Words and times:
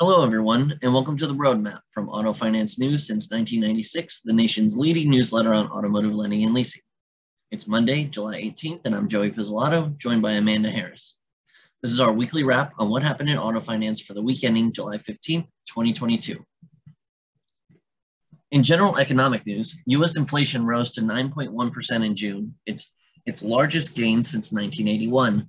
Hello, 0.00 0.24
everyone, 0.24 0.78
and 0.82 0.92
welcome 0.92 1.16
to 1.16 1.26
the 1.26 1.34
Roadmap 1.34 1.80
from 1.90 2.08
Auto 2.08 2.32
Finance 2.32 2.78
News 2.78 3.04
since 3.04 3.28
1996, 3.30 4.20
the 4.24 4.32
nation's 4.32 4.76
leading 4.76 5.10
newsletter 5.10 5.52
on 5.52 5.66
automotive 5.70 6.14
lending 6.14 6.44
and 6.44 6.54
leasing. 6.54 6.82
It's 7.50 7.66
Monday, 7.66 8.04
July 8.04 8.40
18th, 8.40 8.82
and 8.84 8.94
I'm 8.94 9.08
Joey 9.08 9.32
Pizzolatto, 9.32 9.98
joined 9.98 10.22
by 10.22 10.32
Amanda 10.32 10.70
Harris. 10.70 11.16
This 11.82 11.90
is 11.90 11.98
our 11.98 12.12
weekly 12.12 12.44
wrap 12.44 12.74
on 12.78 12.90
what 12.90 13.02
happened 13.02 13.30
in 13.30 13.38
auto 13.38 13.58
finance 13.58 14.00
for 14.00 14.14
the 14.14 14.22
week 14.22 14.44
ending 14.44 14.72
July 14.72 14.98
15th, 14.98 15.48
2022. 15.66 16.44
In 18.50 18.62
general 18.62 18.98
economic 18.98 19.44
news, 19.44 19.76
US 19.86 20.16
inflation 20.16 20.66
rose 20.66 20.90
to 20.92 21.02
9.1% 21.02 22.04
in 22.04 22.16
June, 22.16 22.54
its, 22.64 22.90
its 23.26 23.42
largest 23.42 23.94
gain 23.94 24.22
since 24.22 24.52
1981. 24.52 25.46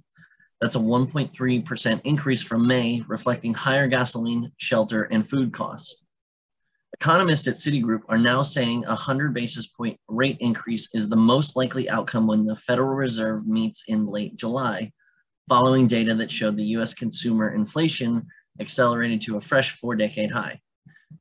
That's 0.59 0.75
a 0.75 0.79
1.3% 0.79 2.01
increase 2.03 2.41
from 2.41 2.67
May, 2.67 3.01
reflecting 3.07 3.53
higher 3.53 3.87
gasoline, 3.87 4.51
shelter, 4.57 5.03
and 5.03 5.27
food 5.27 5.53
costs. 5.53 6.03
Economists 6.93 7.47
at 7.47 7.53
Citigroup 7.53 8.01
are 8.09 8.17
now 8.17 8.41
saying 8.41 8.83
a 8.83 8.89
100 8.89 9.33
basis 9.33 9.67
point 9.67 9.97
rate 10.09 10.35
increase 10.41 10.89
is 10.93 11.07
the 11.07 11.15
most 11.15 11.55
likely 11.55 11.89
outcome 11.89 12.27
when 12.27 12.45
the 12.45 12.57
Federal 12.57 12.95
Reserve 12.95 13.47
meets 13.47 13.85
in 13.87 14.07
late 14.07 14.35
July, 14.35 14.91
following 15.47 15.87
data 15.87 16.13
that 16.15 16.29
showed 16.29 16.57
the 16.57 16.75
US 16.75 16.93
consumer 16.93 17.53
inflation 17.53 18.27
accelerated 18.59 19.21
to 19.21 19.37
a 19.37 19.41
fresh 19.41 19.71
four 19.77 19.95
decade 19.95 20.31
high. 20.31 20.59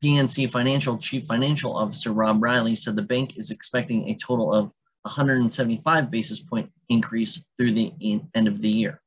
PNC 0.02 0.50
Financial 0.50 0.96
Chief 0.98 1.24
Financial 1.24 1.76
Officer 1.76 2.12
Rob 2.12 2.42
Reilly 2.42 2.76
said 2.76 2.94
the 2.94 3.02
bank 3.02 3.36
is 3.36 3.50
expecting 3.50 4.08
a 4.08 4.14
total 4.14 4.52
of 4.54 4.72
175 5.02 6.10
basis 6.10 6.40
point 6.40 6.70
increase 6.88 7.44
through 7.56 7.72
the 7.72 7.92
end 8.34 8.48
of 8.48 8.60
the 8.60 8.68
year. 8.68 9.00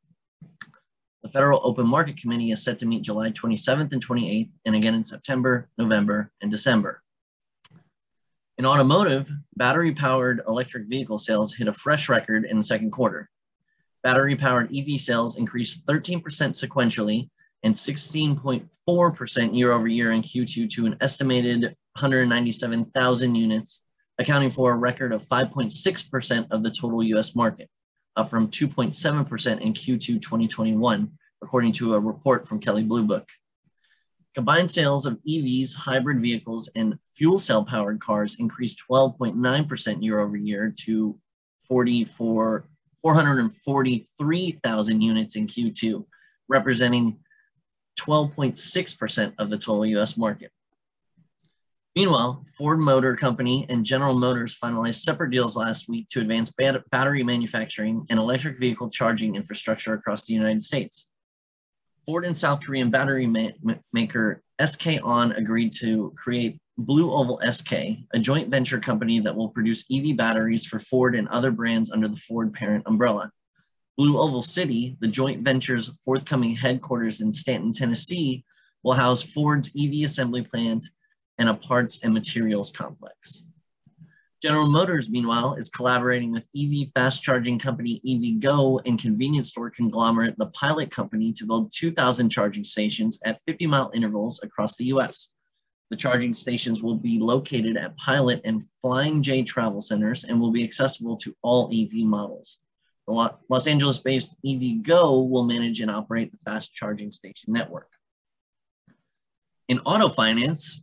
The 1.23 1.29
Federal 1.29 1.61
Open 1.63 1.87
Market 1.87 2.17
Committee 2.17 2.51
is 2.51 2.63
set 2.63 2.79
to 2.79 2.85
meet 2.85 3.03
July 3.03 3.31
27th 3.31 3.93
and 3.93 4.05
28th, 4.05 4.49
and 4.65 4.75
again 4.75 4.95
in 4.95 5.05
September, 5.05 5.69
November, 5.77 6.31
and 6.41 6.49
December. 6.49 7.01
In 8.57 8.65
automotive, 8.65 9.31
battery 9.55 9.93
powered 9.93 10.41
electric 10.47 10.87
vehicle 10.87 11.17
sales 11.17 11.53
hit 11.53 11.67
a 11.67 11.73
fresh 11.73 12.09
record 12.09 12.45
in 12.45 12.57
the 12.57 12.63
second 12.63 12.91
quarter. 12.91 13.29
Battery 14.03 14.35
powered 14.35 14.75
EV 14.75 14.99
sales 14.99 15.37
increased 15.37 15.85
13% 15.85 16.21
sequentially 16.21 17.29
and 17.63 17.75
16.4% 17.75 19.55
year 19.55 19.71
over 19.71 19.87
year 19.87 20.11
in 20.11 20.21
Q2 20.21 20.69
to 20.71 20.85
an 20.85 20.97
estimated 21.01 21.63
197,000 21.93 23.35
units, 23.35 23.81
accounting 24.17 24.49
for 24.49 24.71
a 24.71 24.77
record 24.77 25.13
of 25.13 25.27
5.6% 25.27 26.47
of 26.51 26.63
the 26.63 26.71
total 26.71 27.03
US 27.03 27.35
market 27.35 27.69
up 28.15 28.29
from 28.29 28.49
2.7% 28.49 29.61
in 29.61 29.73
Q2 29.73 30.21
2021, 30.21 31.11
according 31.41 31.71
to 31.73 31.95
a 31.95 31.99
report 31.99 32.47
from 32.47 32.59
Kelley 32.59 32.83
Blue 32.83 33.03
Book. 33.03 33.27
Combined 34.33 34.71
sales 34.71 35.05
of 35.05 35.19
EVs, 35.27 35.75
hybrid 35.75 36.21
vehicles, 36.21 36.69
and 36.75 36.97
fuel 37.13 37.37
cell 37.37 37.65
powered 37.65 37.99
cars 37.99 38.37
increased 38.39 38.81
12.9% 38.89 40.03
year 40.03 40.19
over 40.19 40.37
year 40.37 40.73
to 40.85 41.19
44, 41.67 42.65
443,000 43.01 45.01
units 45.01 45.35
in 45.35 45.47
Q2, 45.47 46.05
representing 46.47 47.17
12.6% 47.99 49.33
of 49.37 49.49
the 49.49 49.57
total 49.57 49.85
US 49.85 50.17
market. 50.17 50.51
Meanwhile, 51.95 52.45
Ford 52.57 52.79
Motor 52.79 53.15
Company 53.15 53.65
and 53.67 53.83
General 53.85 54.17
Motors 54.17 54.57
finalized 54.57 55.01
separate 55.01 55.31
deals 55.31 55.57
last 55.57 55.89
week 55.89 56.07
to 56.09 56.21
advance 56.21 56.49
bat 56.51 56.81
battery 56.89 57.21
manufacturing 57.21 58.05
and 58.09 58.17
electric 58.17 58.57
vehicle 58.57 58.89
charging 58.89 59.35
infrastructure 59.35 59.93
across 59.93 60.25
the 60.25 60.33
United 60.33 60.63
States. 60.63 61.09
Ford 62.05 62.25
and 62.25 62.35
South 62.35 62.61
Korean 62.65 62.89
battery 62.89 63.27
ma 63.27 63.49
maker 63.91 64.41
SK 64.63 65.03
On 65.03 65.33
agreed 65.33 65.73
to 65.73 66.13
create 66.15 66.59
Blue 66.77 67.11
Oval 67.11 67.41
SK, 67.51 67.73
a 68.13 68.19
joint 68.19 68.49
venture 68.49 68.79
company 68.79 69.19
that 69.19 69.35
will 69.35 69.49
produce 69.49 69.83
EV 69.91 70.15
batteries 70.15 70.65
for 70.65 70.79
Ford 70.79 71.15
and 71.15 71.27
other 71.27 71.51
brands 71.51 71.91
under 71.91 72.07
the 72.07 72.15
Ford 72.15 72.53
parent 72.53 72.83
umbrella. 72.87 73.31
Blue 73.97 74.17
Oval 74.17 74.43
City, 74.43 74.97
the 75.01 75.07
joint 75.07 75.43
venture's 75.43 75.91
forthcoming 76.03 76.55
headquarters 76.55 77.21
in 77.21 77.31
Stanton, 77.33 77.73
Tennessee, 77.73 78.43
will 78.83 78.93
house 78.93 79.21
Ford's 79.21 79.71
EV 79.77 80.05
assembly 80.05 80.43
plant 80.43 80.87
and 81.37 81.49
a 81.49 81.53
parts 81.53 81.99
and 82.03 82.13
materials 82.13 82.71
complex. 82.71 83.45
General 84.41 84.67
Motors, 84.67 85.09
meanwhile, 85.09 85.53
is 85.53 85.69
collaborating 85.69 86.31
with 86.31 86.47
EV 86.57 86.89
fast 86.95 87.21
charging 87.21 87.59
company 87.59 88.01
EVgo 88.03 88.81
and 88.87 88.99
convenience 88.99 89.49
store 89.49 89.69
conglomerate 89.69 90.35
The 90.37 90.47
Pilot 90.47 90.89
Company 90.89 91.31
to 91.33 91.45
build 91.45 91.71
2,000 91.71 92.29
charging 92.29 92.63
stations 92.63 93.19
at 93.23 93.39
50 93.41 93.67
mile 93.67 93.91
intervals 93.93 94.39
across 94.41 94.77
the 94.77 94.85
US. 94.85 95.33
The 95.91 95.97
charging 95.97 96.33
stations 96.33 96.81
will 96.81 96.95
be 96.95 97.19
located 97.19 97.77
at 97.77 97.95
Pilot 97.97 98.41
and 98.43 98.63
Flying 98.81 99.21
J 99.21 99.43
travel 99.43 99.81
centers 99.81 100.23
and 100.23 100.39
will 100.39 100.51
be 100.51 100.63
accessible 100.63 101.17
to 101.17 101.35
all 101.43 101.69
EV 101.71 102.05
models. 102.05 102.61
Los 103.11 103.67
Angeles 103.67 103.99
based 103.99 104.37
EVgo 104.45 105.29
will 105.29 105.43
manage 105.43 105.79
and 105.79 105.91
operate 105.91 106.31
the 106.31 106.37
fast 106.37 106.73
charging 106.73 107.11
station 107.11 107.53
network. 107.53 107.89
In 109.67 109.79
auto 109.79 110.09
finance, 110.09 110.81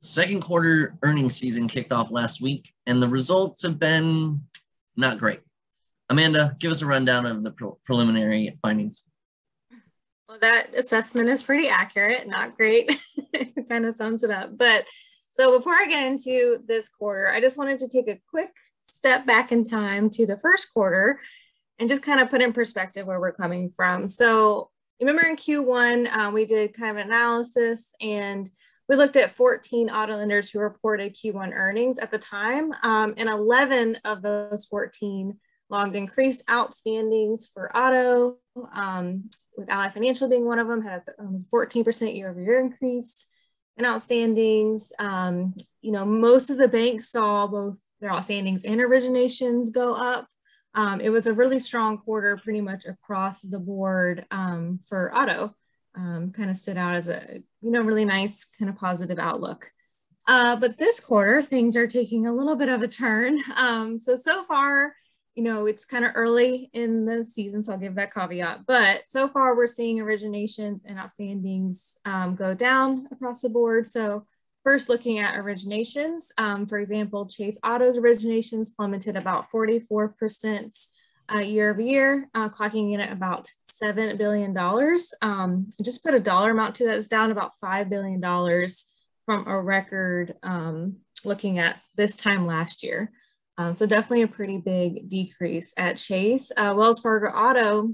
Second 0.00 0.42
quarter 0.42 0.96
earnings 1.02 1.34
season 1.34 1.66
kicked 1.66 1.90
off 1.90 2.12
last 2.12 2.40
week, 2.40 2.72
and 2.86 3.02
the 3.02 3.08
results 3.08 3.62
have 3.62 3.80
been 3.80 4.40
not 4.96 5.18
great. 5.18 5.40
Amanda, 6.08 6.56
give 6.60 6.70
us 6.70 6.82
a 6.82 6.86
rundown 6.86 7.26
of 7.26 7.42
the 7.42 7.50
pre 7.50 7.70
preliminary 7.84 8.56
findings. 8.62 9.02
Well, 10.28 10.38
that 10.40 10.72
assessment 10.76 11.28
is 11.28 11.42
pretty 11.42 11.68
accurate, 11.68 12.28
not 12.28 12.56
great. 12.56 12.96
it 13.32 13.54
kind 13.68 13.86
of 13.86 13.94
sums 13.96 14.22
it 14.22 14.30
up. 14.30 14.56
But 14.56 14.84
so 15.32 15.58
before 15.58 15.74
I 15.74 15.86
get 15.86 16.06
into 16.06 16.62
this 16.66 16.88
quarter, 16.88 17.28
I 17.28 17.40
just 17.40 17.58
wanted 17.58 17.80
to 17.80 17.88
take 17.88 18.08
a 18.08 18.20
quick 18.30 18.50
step 18.84 19.26
back 19.26 19.50
in 19.50 19.64
time 19.64 20.10
to 20.10 20.26
the 20.26 20.38
first 20.38 20.72
quarter 20.72 21.20
and 21.78 21.88
just 21.88 22.02
kind 22.02 22.20
of 22.20 22.30
put 22.30 22.42
in 22.42 22.52
perspective 22.52 23.06
where 23.06 23.20
we're 23.20 23.32
coming 23.32 23.70
from. 23.70 24.08
So 24.08 24.70
remember 25.00 25.22
in 25.22 25.36
Q1, 25.36 26.16
uh, 26.16 26.30
we 26.30 26.44
did 26.44 26.74
kind 26.74 26.98
of 26.98 27.04
analysis 27.04 27.94
and 28.00 28.50
we 28.88 28.96
looked 28.96 29.16
at 29.16 29.34
14 29.34 29.90
auto 29.90 30.16
lenders 30.16 30.50
who 30.50 30.60
reported 30.60 31.14
Q1 31.14 31.52
earnings 31.52 31.98
at 31.98 32.10
the 32.10 32.18
time, 32.18 32.72
um, 32.82 33.14
and 33.18 33.28
11 33.28 33.98
of 34.04 34.22
those 34.22 34.64
14 34.66 35.38
logged 35.70 35.94
increased 35.94 36.42
outstandings 36.46 37.44
for 37.52 37.76
auto, 37.76 38.36
um, 38.74 39.28
with 39.56 39.68
Ally 39.68 39.90
Financial 39.90 40.28
being 40.28 40.46
one 40.46 40.58
of 40.58 40.68
them, 40.68 40.82
had 40.82 41.02
a 41.18 41.22
14% 41.54 42.16
year 42.16 42.30
over 42.30 42.42
year 42.42 42.60
increase 42.60 43.26
in 43.76 43.84
outstandings. 43.84 44.90
Um, 44.98 45.54
you 45.82 45.92
know, 45.92 46.06
most 46.06 46.48
of 46.48 46.56
the 46.56 46.68
banks 46.68 47.10
saw 47.10 47.46
both 47.46 47.76
their 48.00 48.10
outstandings 48.10 48.62
and 48.64 48.80
originations 48.80 49.72
go 49.72 49.94
up. 49.94 50.26
Um, 50.78 51.00
it 51.00 51.10
was 51.10 51.26
a 51.26 51.32
really 51.32 51.58
strong 51.58 51.98
quarter 51.98 52.36
pretty 52.36 52.60
much 52.60 52.86
across 52.86 53.42
the 53.42 53.58
board 53.58 54.24
um, 54.30 54.78
for 54.84 55.12
auto 55.12 55.52
um, 55.96 56.30
kind 56.30 56.50
of 56.50 56.56
stood 56.56 56.76
out 56.76 56.94
as 56.94 57.08
a 57.08 57.42
you 57.60 57.70
know 57.72 57.82
really 57.82 58.04
nice 58.04 58.44
kind 58.44 58.70
of 58.70 58.76
positive 58.76 59.18
outlook. 59.18 59.72
Uh, 60.28 60.54
but 60.54 60.78
this 60.78 61.00
quarter, 61.00 61.42
things 61.42 61.74
are 61.74 61.88
taking 61.88 62.26
a 62.26 62.32
little 62.32 62.54
bit 62.54 62.68
of 62.68 62.82
a 62.82 62.88
turn. 62.88 63.40
Um, 63.56 63.98
so 63.98 64.14
so 64.14 64.44
far, 64.44 64.94
you 65.34 65.42
know, 65.42 65.66
it's 65.66 65.84
kind 65.84 66.04
of 66.04 66.12
early 66.14 66.70
in 66.72 67.04
the 67.04 67.24
season, 67.24 67.60
so 67.64 67.72
I'll 67.72 67.78
give 67.78 67.96
that 67.96 68.14
caveat. 68.14 68.64
But 68.64 69.02
so 69.08 69.26
far, 69.26 69.56
we're 69.56 69.66
seeing 69.66 69.98
originations 69.98 70.82
and 70.84 70.96
outstandings 70.96 71.94
um, 72.04 72.36
go 72.36 72.54
down 72.54 73.08
across 73.10 73.40
the 73.40 73.48
board. 73.48 73.84
So 73.88 74.26
first, 74.68 74.90
looking 74.90 75.18
at 75.18 75.34
originations, 75.34 76.30
um, 76.36 76.66
for 76.66 76.78
example, 76.78 77.26
Chase 77.26 77.58
Auto's 77.64 77.96
originations 77.96 78.68
plummeted 78.76 79.16
about 79.16 79.50
44 79.50 80.08
percent 80.08 80.76
uh, 81.32 81.38
year 81.38 81.70
over 81.70 81.80
year, 81.80 82.28
uh, 82.34 82.50
clocking 82.50 82.92
in 82.92 83.00
at 83.00 83.12
about 83.12 83.50
$7 83.82 84.18
billion. 84.18 84.56
Um, 85.22 85.70
just 85.82 86.02
put 86.02 86.14
a 86.14 86.20
dollar 86.20 86.50
amount 86.50 86.74
to 86.76 86.84
that, 86.84 86.96
it's 86.96 87.06
down 87.06 87.30
about 87.30 87.52
$5 87.62 87.88
billion 87.88 88.20
from 89.24 89.46
a 89.46 89.60
record 89.60 90.34
um, 90.42 90.96
looking 91.24 91.58
at 91.58 91.80
this 91.96 92.16
time 92.16 92.46
last 92.46 92.82
year. 92.82 93.10
Um, 93.56 93.74
so 93.74 93.86
definitely 93.86 94.22
a 94.22 94.28
pretty 94.28 94.58
big 94.58 95.08
decrease 95.08 95.72
at 95.76 95.96
Chase. 95.96 96.52
Uh, 96.56 96.74
Wells 96.76 97.00
Fargo 97.00 97.28
Auto, 97.28 97.90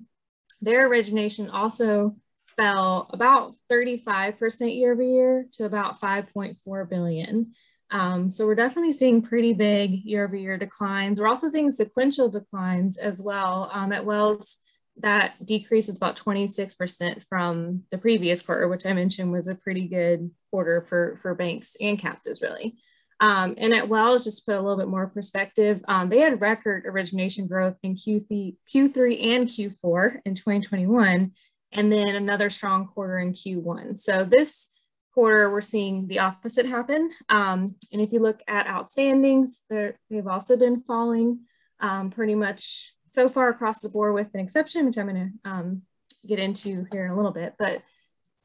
their 0.61 0.87
origination 0.87 1.51
also 1.51 2.17
fell 2.57 3.09
about 3.13 3.55
35% 3.71 4.77
year 4.77 4.93
over 4.93 5.03
year 5.03 5.47
to 5.53 5.65
about 5.65 6.01
5.4 6.01 6.89
billion. 6.89 7.53
Um, 7.91 8.31
so 8.31 8.47
we're 8.47 8.55
definitely 8.55 8.93
seeing 8.93 9.23
pretty 9.23 9.53
big 9.53 9.93
year 10.05 10.25
over 10.25 10.37
year 10.37 10.57
declines. 10.57 11.21
We're 11.21 11.29
also 11.29 11.49
seeing 11.49 11.71
sequential 11.71 12.29
declines 12.29 12.97
as 12.97 13.21
well. 13.23 13.71
Um, 13.73 13.93
at 13.93 14.05
Wells, 14.05 14.57
that 14.99 15.35
decrease 15.45 15.89
is 15.89 15.97
about 15.97 16.17
26% 16.17 17.25
from 17.29 17.83
the 17.91 17.99
previous 17.99 18.43
quarter, 18.43 18.69
which 18.69 18.87
I 18.87 18.93
mentioned 18.93 19.33
was 19.33 19.49
a 19.49 19.55
pretty 19.55 19.89
good 19.89 20.31
quarter 20.51 20.83
for, 20.83 21.19
for 21.23 21.35
banks 21.35 21.77
and 21.81 21.99
captives 21.99 22.43
really. 22.43 22.77
Um, 23.21 23.55
and 23.59 23.73
at 23.73 23.89
Wells, 23.89 24.25
just 24.25 24.39
to 24.39 24.45
put 24.45 24.59
a 24.59 24.61
little 24.61 24.77
bit 24.77 24.89
more 24.89 25.07
perspective, 25.07 25.81
um, 25.89 26.09
they 26.09 26.19
had 26.19 26.41
record 26.41 26.85
origination 26.87 27.47
growth 27.47 27.77
in 27.83 27.95
Q3, 27.95 28.57
Q3 28.73 29.25
and 29.25 29.49
Q4 29.49 30.21
in 30.25 30.35
2021, 30.35 31.33
and 31.75 31.93
then 31.93 32.15
another 32.15 32.49
strong 32.49 32.87
quarter 32.87 33.19
in 33.19 33.33
Q1. 33.33 33.99
So 33.99 34.25
this 34.25 34.69
quarter, 35.13 35.51
we're 35.51 35.61
seeing 35.61 36.07
the 36.07 36.21
opposite 36.21 36.67
happen. 36.67 37.11
Um, 37.29 37.75
and 37.93 38.01
if 38.01 38.13
you 38.13 38.21
look 38.21 38.41
at 38.49 38.67
outstandings, 38.67 39.59
they've 39.69 40.27
also 40.27 40.57
been 40.57 40.83
falling 40.83 41.41
um, 41.81 42.11
pretty 42.11 42.35
much 42.35 42.95
so 43.13 43.29
far 43.29 43.49
across 43.49 43.81
the 43.81 43.89
board 43.89 44.15
with 44.15 44.31
an 44.35 44.41
exception, 44.41 44.87
which 44.87 44.97
I'm 44.97 45.09
to 45.09 45.51
um, 45.51 45.83
get 46.27 46.39
into 46.39 46.87
here 46.93 47.05
in 47.05 47.11
a 47.11 47.17
little 47.17 47.33
bit. 47.33 47.55
But 47.59 47.83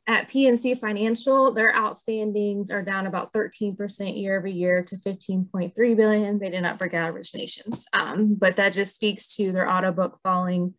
at 0.08 0.28
PNC 0.30 0.80
Financial, 0.80 1.52
their 1.52 1.72
outstandings 1.72 2.72
are 2.72 2.84
down 2.84 3.06
about 3.06 3.32
13% 3.32 4.20
year 4.20 4.38
over 4.38 4.48
year 4.48 4.84
to 4.84 4.96
15.3 4.98 5.96
billion. 5.96 6.40
They 6.40 6.50
did 6.50 6.62
not 6.62 6.80
break 6.80 6.96
out 6.96 7.14
originations, 7.14 7.84
um, 7.94 8.34
but 8.34 8.56
that 8.56 8.74
just 8.74 8.96
speaks 8.96 9.36
to 9.36 9.52
their 9.52 9.70
auto 9.70 9.92
book 9.92 10.20
falling 10.24 10.74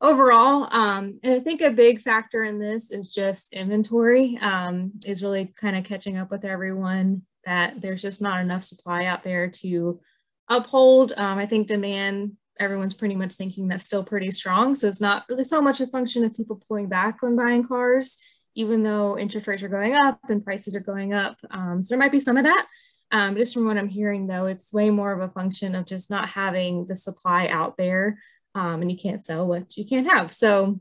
overall. 0.00 0.68
Um, 0.70 1.18
and 1.22 1.34
I 1.34 1.40
think 1.40 1.60
a 1.60 1.70
big 1.70 2.00
factor 2.00 2.42
in 2.42 2.58
this 2.58 2.90
is 2.90 3.12
just 3.12 3.52
inventory 3.52 4.38
um, 4.40 4.92
is 5.06 5.22
really 5.22 5.54
kind 5.58 5.76
of 5.76 5.84
catching 5.84 6.16
up 6.16 6.30
with 6.30 6.44
everyone 6.44 7.22
that 7.46 7.80
there's 7.80 8.02
just 8.02 8.22
not 8.22 8.40
enough 8.40 8.62
supply 8.62 9.04
out 9.04 9.22
there 9.24 9.48
to 9.48 10.00
uphold. 10.48 11.12
Um, 11.16 11.38
I 11.38 11.46
think 11.46 11.66
demand, 11.66 12.32
everyone's 12.58 12.94
pretty 12.94 13.14
much 13.14 13.34
thinking 13.34 13.68
that's 13.68 13.84
still 13.84 14.04
pretty 14.04 14.30
strong. 14.30 14.74
So 14.74 14.88
it's 14.88 15.00
not 15.00 15.24
really 15.28 15.44
so 15.44 15.60
much 15.60 15.80
a 15.80 15.86
function 15.86 16.24
of 16.24 16.36
people 16.36 16.62
pulling 16.68 16.88
back 16.88 17.22
on 17.22 17.36
buying 17.36 17.66
cars, 17.66 18.18
even 18.54 18.82
though 18.82 19.18
interest 19.18 19.46
rates 19.46 19.62
are 19.62 19.68
going 19.68 19.94
up 19.94 20.18
and 20.28 20.44
prices 20.44 20.74
are 20.74 20.80
going 20.80 21.12
up. 21.12 21.36
Um, 21.50 21.82
so 21.82 21.92
there 21.92 21.98
might 21.98 22.12
be 22.12 22.20
some 22.20 22.36
of 22.36 22.44
that. 22.44 22.66
Um, 23.10 23.36
just 23.36 23.54
from 23.54 23.66
what 23.66 23.78
I'm 23.78 23.88
hearing 23.88 24.26
though, 24.26 24.46
it's 24.46 24.72
way 24.72 24.90
more 24.90 25.12
of 25.12 25.20
a 25.20 25.32
function 25.32 25.74
of 25.74 25.86
just 25.86 26.10
not 26.10 26.28
having 26.28 26.86
the 26.86 26.96
supply 26.96 27.46
out 27.48 27.76
there 27.76 28.18
um, 28.54 28.82
and 28.82 28.90
you 28.90 28.96
can't 28.96 29.24
sell 29.24 29.46
what 29.46 29.76
you 29.76 29.84
can't 29.84 30.10
have. 30.10 30.32
So, 30.32 30.78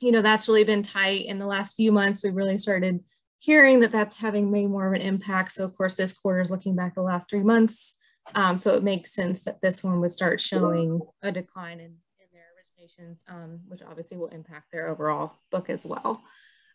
you 0.00 0.12
know, 0.12 0.22
that's 0.22 0.48
really 0.48 0.64
been 0.64 0.82
tight 0.82 1.26
in 1.26 1.38
the 1.38 1.46
last 1.46 1.76
few 1.76 1.92
months. 1.92 2.22
We 2.22 2.30
really 2.30 2.58
started 2.58 3.00
hearing 3.38 3.80
that 3.80 3.92
that's 3.92 4.18
having 4.20 4.50
made 4.50 4.68
more 4.68 4.86
of 4.86 4.94
an 4.94 5.00
impact. 5.00 5.52
So 5.52 5.64
of 5.64 5.76
course, 5.76 5.94
this 5.94 6.12
quarter 6.12 6.40
is 6.40 6.50
looking 6.50 6.74
back 6.74 6.94
the 6.94 7.02
last 7.02 7.30
three 7.30 7.42
months. 7.42 7.96
Um, 8.34 8.58
so 8.58 8.74
it 8.74 8.82
makes 8.82 9.12
sense 9.12 9.44
that 9.44 9.60
this 9.62 9.82
one 9.82 10.00
would 10.00 10.10
start 10.10 10.40
showing 10.40 11.00
a 11.22 11.32
decline 11.32 11.80
in, 11.80 11.96
in 12.20 12.26
their 12.32 12.44
originations, 12.54 13.18
um, 13.28 13.60
which 13.68 13.80
obviously 13.88 14.16
will 14.16 14.28
impact 14.28 14.66
their 14.72 14.88
overall 14.88 15.32
book 15.50 15.70
as 15.70 15.86
well. 15.86 16.20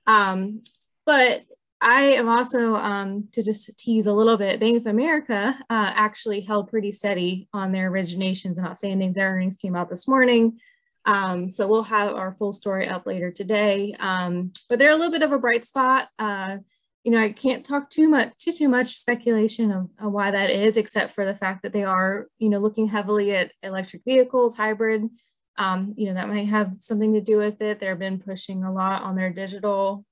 Um, 0.07 0.61
but 1.05 1.43
I 1.83 2.13
am 2.13 2.29
also, 2.29 2.75
um, 2.75 3.27
to 3.33 3.43
just 3.43 3.77
tease 3.77 4.07
a 4.07 4.13
little 4.13 4.37
bit, 4.37 4.59
Bank 4.61 4.77
of 4.77 4.87
America 4.87 5.53
uh, 5.69 5.91
actually 5.93 6.39
held 6.39 6.69
pretty 6.69 6.93
steady 6.93 7.49
on 7.53 7.73
their 7.73 7.91
originations 7.91 8.57
and 8.57 8.65
outstandings. 8.65 9.15
Their 9.15 9.31
earnings 9.31 9.57
came 9.57 9.75
out 9.75 9.89
this 9.89 10.07
morning. 10.07 10.59
Um, 11.05 11.49
so 11.49 11.67
we'll 11.67 11.83
have 11.83 12.15
our 12.15 12.35
full 12.39 12.53
story 12.53 12.87
up 12.87 13.05
later 13.05 13.31
today. 13.31 13.93
Um, 13.99 14.53
but 14.69 14.79
they're 14.79 14.91
a 14.91 14.95
little 14.95 15.11
bit 15.11 15.23
of 15.23 15.33
a 15.33 15.37
bright 15.37 15.65
spot. 15.65 16.07
Uh, 16.17 16.59
you 17.03 17.11
know, 17.11 17.19
I 17.19 17.33
can't 17.33 17.65
talk 17.65 17.89
too 17.89 18.07
much, 18.07 18.31
too, 18.39 18.53
too 18.53 18.69
much 18.69 18.95
speculation 18.95 19.69
of, 19.73 19.89
of, 19.99 20.13
why 20.13 20.31
that 20.31 20.49
is, 20.49 20.77
except 20.77 21.13
for 21.13 21.25
the 21.25 21.35
fact 21.35 21.63
that 21.63 21.73
they 21.73 21.83
are, 21.83 22.27
you 22.37 22.47
know, 22.47 22.59
looking 22.59 22.87
heavily 22.87 23.35
at 23.35 23.51
electric 23.61 24.03
vehicles, 24.05 24.55
hybrid. 24.55 25.09
Um, 25.57 25.95
you 25.97 26.05
know, 26.05 26.13
that 26.13 26.29
might 26.29 26.47
have 26.47 26.75
something 26.79 27.13
to 27.13 27.21
do 27.21 27.37
with 27.37 27.61
it. 27.61 27.79
They've 27.79 27.99
been 27.99 28.19
pushing 28.19 28.63
a 28.63 28.71
lot 28.71 29.01
on 29.01 29.17
their 29.17 29.31
digital 29.31 30.05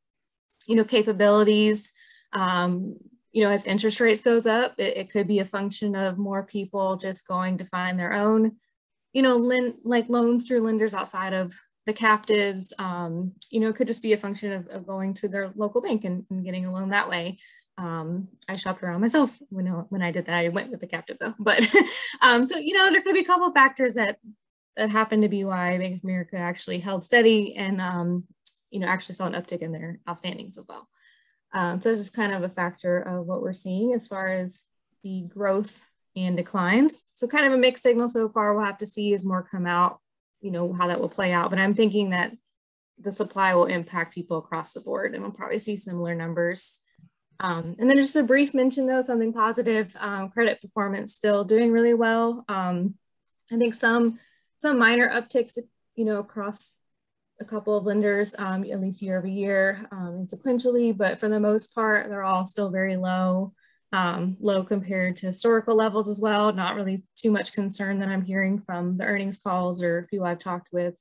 you 0.72 0.78
know, 0.78 0.86
capabilities. 0.86 1.92
Um, 2.32 2.96
you 3.34 3.44
know, 3.44 3.50
as 3.50 3.66
interest 3.66 4.00
rates 4.00 4.22
goes 4.22 4.48
up, 4.48 4.74
it, 4.78 4.96
it, 4.96 5.12
could 5.12 5.28
be 5.28 5.40
a 5.40 5.46
function 5.46 5.96
of 5.96 6.18
more 6.18 6.44
people 6.44 6.96
just 6.96 7.28
going 7.28 7.58
to 7.58 7.66
find 7.66 8.00
their 8.00 8.14
own, 8.14 8.56
you 9.12 9.22
know, 9.22 9.38
like 9.84 10.08
loans 10.08 10.46
through 10.46 10.62
lenders 10.62 10.94
outside 10.94 11.34
of 11.34 11.54
the 11.86 11.92
captives. 11.92 12.74
Um, 12.80 13.34
you 13.50 13.60
know, 13.60 13.68
it 13.68 13.76
could 13.76 13.88
just 13.88 14.02
be 14.02 14.14
a 14.14 14.18
function 14.18 14.54
of, 14.54 14.68
of 14.68 14.88
going 14.88 15.14
to 15.16 15.28
their 15.28 15.52
local 15.56 15.82
bank 15.82 16.06
and, 16.06 16.26
and, 16.30 16.46
getting 16.46 16.66
a 16.66 16.72
loan 16.72 16.90
that 16.92 17.10
way. 17.10 17.40
Um, 17.78 18.30
I 18.48 18.56
shopped 18.56 18.82
around 18.82 19.02
myself 19.02 19.38
when, 19.50 19.66
when 19.66 20.02
I 20.02 20.12
did 20.12 20.26
that. 20.28 20.46
I 20.46 20.48
went 20.48 20.72
with 20.72 20.80
the 20.80 20.88
captive 20.88 21.18
though, 21.20 21.36
but 21.40 21.62
um, 22.22 22.48
so, 22.48 22.58
you 22.58 22.74
know, 22.74 22.90
there 22.92 23.02
could 23.02 23.14
be 23.14 23.22
a 23.22 23.26
couple 23.26 23.52
factors 23.52 23.96
that 23.96 24.20
that 24.78 24.90
happened 24.90 25.24
to 25.24 25.30
be 25.30 25.44
why 25.44 25.78
Bank 25.78 25.98
of 25.98 26.04
America 26.06 26.38
actually 26.38 26.80
held 26.80 27.04
steady 27.04 27.56
and 27.58 27.82
um, 27.82 28.24
you 28.72 28.80
know, 28.80 28.88
actually 28.88 29.16
saw 29.16 29.28
an 29.28 29.34
uptick 29.34 29.60
in 29.60 29.72
their 29.72 30.00
outstandings 30.08 30.58
as 30.58 30.66
well. 30.68 30.88
Um, 31.54 31.82
so 31.82 31.92
it's 31.92 32.00
just 32.00 32.16
kind 32.16 32.34
of 32.34 32.44
a 32.44 32.50
factor 32.50 33.00
of 33.00 33.26
what 33.26 33.42
we're 33.42 33.54
seeing 33.54 33.94
as 33.94 34.08
far 34.08 34.28
as 34.28 34.64
the 35.04 35.26
growth 35.28 35.90
and 36.16 36.36
declines. 36.36 37.08
So 37.14 37.28
kind 37.28 37.46
of 37.46 37.54
a 37.54 37.58
mixed 37.58 37.84
signal 37.84 38.10
so 38.10 38.30
far. 38.30 38.54
We'll 38.54 38.66
have 38.66 38.78
to 38.80 38.86
see 38.86 39.14
as 39.14 39.26
more 39.26 39.44
come 39.44 39.66
out, 39.66 40.00
you 40.40 40.52
know, 40.52 40.74
how 40.74 40.88
that 40.88 41.00
will 41.00 41.10
play 41.10 41.34
out. 41.34 41.50
But 41.50 41.60
I'm 41.60 41.74
thinking 41.74 42.12
that 42.12 42.32
the 43.00 43.12
supply 43.12 43.54
will 43.54 43.66
impact 43.66 44.14
people 44.14 44.38
across 44.38 44.74
the 44.74 44.82
board 44.82 45.14
and 45.14 45.24
we'll 45.24 45.32
probably 45.32 45.60
see 45.60 45.76
similar 45.76 46.16
numbers. 46.16 46.80
Um, 47.40 47.76
and 47.80 47.90
then 47.90 47.98
just 47.98 48.16
a 48.16 48.24
brief 48.24 48.54
mention 48.54 48.86
though, 48.86 49.02
something 49.02 49.34
positive, 49.34 49.96
um, 50.00 50.30
credit 50.30 50.62
performance 50.62 51.16
still 51.16 51.44
doing 51.44 51.72
really 51.72 51.96
well. 51.96 52.46
Um, 52.48 52.96
I 53.52 53.58
think 53.58 53.74
some, 53.74 54.20
some 54.58 54.78
minor 54.78 55.10
upticks, 55.10 55.58
you 55.96 56.06
know, 56.06 56.20
across 56.20 56.72
a 57.42 57.46
couple 57.46 57.76
of 57.76 57.86
lenders, 57.86 58.34
um, 58.38 58.64
at 58.64 58.80
least 58.80 59.02
year 59.02 59.18
over 59.18 59.28
year 59.28 59.86
um, 59.92 60.08
and 60.08 60.28
sequentially, 60.28 60.96
but 60.96 61.20
for 61.20 61.28
the 61.28 61.40
most 61.40 61.74
part, 61.76 62.08
they're 62.08 62.24
all 62.24 62.46
still 62.46 62.70
very 62.70 62.96
low, 62.96 63.54
um, 63.92 64.38
low 64.40 64.64
compared 64.64 65.16
to 65.18 65.26
historical 65.28 65.76
levels 65.76 66.08
as 66.08 66.22
well. 66.22 66.54
Not 66.54 66.76
really 66.76 67.04
too 67.16 67.32
much 67.32 67.54
concern 67.54 68.00
that 68.00 68.10
I'm 68.10 68.24
hearing 68.24 68.62
from 68.62 68.98
the 68.98 69.04
earnings 69.06 69.38
calls 69.38 69.82
or 69.82 70.08
people 70.10 70.26
I've 70.26 70.40
talked 70.40 70.70
with. 70.72 70.96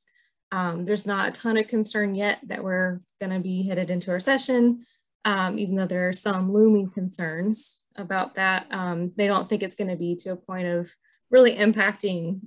Um, 0.50 0.84
there's 0.84 1.06
not 1.06 1.28
a 1.28 1.32
ton 1.32 1.56
of 1.56 1.68
concern 1.68 2.14
yet 2.14 2.40
that 2.48 2.64
we're 2.64 3.00
going 3.20 3.32
to 3.32 3.40
be 3.40 3.62
headed 3.62 3.90
into 3.90 4.10
a 4.10 4.14
recession, 4.14 4.84
um, 5.24 5.58
even 5.58 5.76
though 5.76 5.86
there 5.86 6.08
are 6.08 6.12
some 6.12 6.52
looming 6.52 6.90
concerns 6.90 7.84
about 7.96 8.34
that. 8.34 8.66
Um, 8.72 9.12
they 9.16 9.28
don't 9.28 9.48
think 9.48 9.62
it's 9.62 9.76
going 9.76 9.90
to 9.90 9.96
be 9.96 10.16
to 10.16 10.30
a 10.30 10.36
point 10.36 10.66
of 10.66 10.90
really 11.30 11.54
impacting 11.54 12.40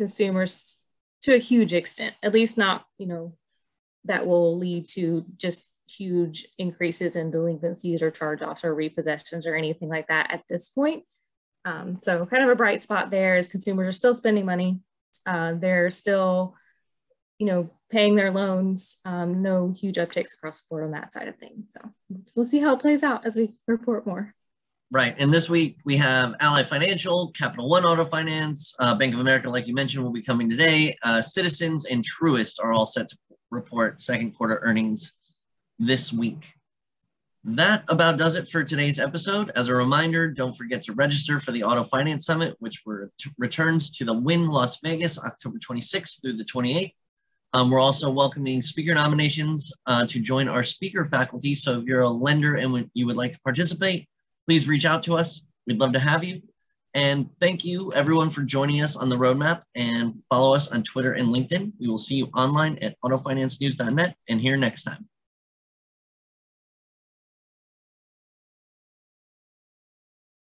consumers 0.00 0.78
to 1.22 1.34
a 1.34 1.38
huge 1.38 1.74
extent, 1.74 2.14
at 2.22 2.32
least 2.32 2.56
not, 2.56 2.86
you 2.98 3.06
know, 3.06 3.34
that 4.04 4.26
will 4.26 4.58
lead 4.58 4.86
to 4.86 5.24
just 5.36 5.64
huge 5.86 6.46
increases 6.58 7.16
in 7.16 7.30
delinquencies 7.30 8.02
or 8.02 8.10
charge-offs 8.10 8.64
or 8.64 8.74
repossessions 8.74 9.46
or 9.46 9.54
anything 9.54 9.88
like 9.88 10.08
that 10.08 10.32
at 10.32 10.44
this 10.48 10.68
point. 10.68 11.04
Um, 11.64 11.98
so 12.00 12.24
kind 12.26 12.42
of 12.42 12.48
a 12.48 12.56
bright 12.56 12.82
spot 12.82 13.10
there 13.10 13.36
is 13.36 13.48
consumers 13.48 13.88
are 13.88 13.92
still 13.92 14.14
spending 14.14 14.46
money. 14.46 14.80
Uh, 15.26 15.54
they're 15.54 15.90
still, 15.90 16.54
you 17.38 17.46
know, 17.46 17.70
paying 17.90 18.14
their 18.14 18.30
loans. 18.30 18.96
Um, 19.04 19.42
no 19.42 19.74
huge 19.76 19.96
upticks 19.96 20.32
across 20.32 20.60
the 20.60 20.66
board 20.70 20.84
on 20.84 20.92
that 20.92 21.12
side 21.12 21.28
of 21.28 21.36
things. 21.36 21.68
So, 21.72 21.80
so 22.24 22.32
we'll 22.36 22.44
see 22.44 22.60
how 22.60 22.74
it 22.74 22.80
plays 22.80 23.02
out 23.02 23.26
as 23.26 23.36
we 23.36 23.54
report 23.66 24.06
more. 24.06 24.34
Right. 24.92 25.14
And 25.18 25.32
this 25.32 25.48
week 25.48 25.76
we 25.84 25.96
have 25.98 26.34
Ally 26.40 26.64
Financial, 26.64 27.30
Capital 27.30 27.68
One 27.68 27.84
Auto 27.84 28.04
Finance, 28.04 28.74
uh, 28.80 28.96
Bank 28.96 29.14
of 29.14 29.20
America, 29.20 29.48
like 29.48 29.68
you 29.68 29.74
mentioned, 29.74 30.02
will 30.02 30.10
be 30.10 30.22
coming 30.22 30.50
today. 30.50 30.96
Uh, 31.04 31.22
Citizens 31.22 31.86
and 31.86 32.04
Truist 32.04 32.58
are 32.60 32.72
all 32.72 32.84
set 32.84 33.08
to 33.08 33.16
report 33.52 34.00
second 34.00 34.32
quarter 34.32 34.58
earnings 34.64 35.14
this 35.78 36.12
week. 36.12 36.54
That 37.44 37.84
about 37.88 38.18
does 38.18 38.34
it 38.34 38.48
for 38.48 38.64
today's 38.64 38.98
episode. 38.98 39.52
As 39.54 39.68
a 39.68 39.74
reminder, 39.74 40.28
don't 40.28 40.56
forget 40.56 40.82
to 40.82 40.92
register 40.92 41.38
for 41.38 41.52
the 41.52 41.62
Auto 41.62 41.84
Finance 41.84 42.26
Summit, 42.26 42.56
which 42.58 42.82
returns 43.38 43.90
to 43.92 44.04
the 44.04 44.12
Wynn 44.12 44.48
Las 44.48 44.80
Vegas 44.82 45.18
October 45.20 45.58
26th 45.58 46.20
through 46.20 46.36
the 46.36 46.44
28th. 46.44 46.92
Um, 47.52 47.70
we're 47.70 47.80
also 47.80 48.10
welcoming 48.10 48.60
speaker 48.60 48.94
nominations 48.94 49.72
uh, 49.86 50.04
to 50.06 50.20
join 50.20 50.48
our 50.48 50.64
speaker 50.64 51.04
faculty. 51.04 51.54
So 51.54 51.78
if 51.78 51.84
you're 51.84 52.02
a 52.02 52.08
lender 52.08 52.56
and 52.56 52.90
you 52.94 53.06
would 53.06 53.16
like 53.16 53.32
to 53.32 53.40
participate, 53.40 54.08
please 54.50 54.66
reach 54.66 54.84
out 54.84 55.00
to 55.00 55.16
us. 55.16 55.46
We'd 55.68 55.78
love 55.78 55.92
to 55.92 56.00
have 56.00 56.24
you. 56.24 56.42
And 56.94 57.30
thank 57.38 57.64
you 57.64 57.92
everyone 57.92 58.30
for 58.30 58.42
joining 58.42 58.82
us 58.82 58.96
on 58.96 59.08
the 59.08 59.14
roadmap 59.14 59.62
and 59.76 60.20
follow 60.28 60.56
us 60.56 60.72
on 60.72 60.82
Twitter 60.82 61.12
and 61.12 61.28
LinkedIn. 61.28 61.70
We 61.78 61.86
will 61.86 61.98
see 61.98 62.16
you 62.16 62.26
online 62.36 62.76
at 62.82 62.96
autofinancenews.net 63.04 64.16
and 64.28 64.40
here 64.40 64.56
next 64.56 64.82
time. 64.82 65.09